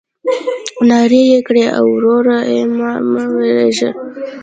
[0.89, 2.59] نارې يې کړې ای وروره ای
[3.13, 3.89] مه وېرېږه.